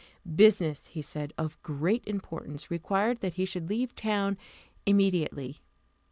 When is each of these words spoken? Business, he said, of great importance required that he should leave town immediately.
Business, 0.35 0.87
he 0.87 1.01
said, 1.03 1.31
of 1.37 1.61
great 1.61 2.03
importance 2.07 2.71
required 2.71 3.19
that 3.19 3.35
he 3.35 3.45
should 3.45 3.69
leave 3.69 3.93
town 3.93 4.35
immediately. 4.83 5.59